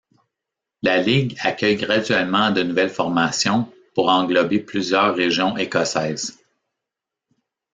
[0.81, 6.39] La ligue accueille graduellement de nouvelles formations pour englober plusieurs régions écossaises.